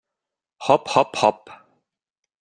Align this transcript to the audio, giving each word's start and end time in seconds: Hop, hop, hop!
Hop, 0.61 0.87
hop, 0.95 1.15
hop! 1.17 1.69